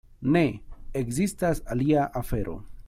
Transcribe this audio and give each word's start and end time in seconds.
Ne: 0.35 0.41
ekzistas 1.03 1.63
alia 1.77 2.11
afero. 2.23 2.61